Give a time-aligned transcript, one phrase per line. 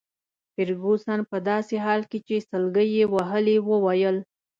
[0.53, 4.17] فرګوسن په داسي حال کي چي سلګۍ يې وهلې وویل.